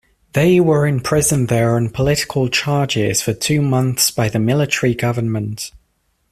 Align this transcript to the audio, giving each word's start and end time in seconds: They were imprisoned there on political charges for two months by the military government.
They 0.33 0.59
were 0.59 0.87
imprisoned 0.87 1.47
there 1.49 1.75
on 1.75 1.91
political 1.91 2.49
charges 2.49 3.21
for 3.21 3.35
two 3.35 3.61
months 3.61 4.09
by 4.09 4.29
the 4.29 4.39
military 4.39 4.95
government. 4.95 5.71